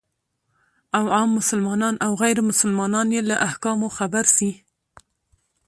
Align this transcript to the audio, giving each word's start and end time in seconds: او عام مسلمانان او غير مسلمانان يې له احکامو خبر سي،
او 0.97 1.05
عام 1.15 1.29
مسلمانان 1.39 1.95
او 2.05 2.11
غير 2.21 2.37
مسلمانان 2.49 3.07
يې 3.15 3.21
له 3.29 3.35
احکامو 3.47 3.87
خبر 3.97 4.23
سي، 4.35 4.51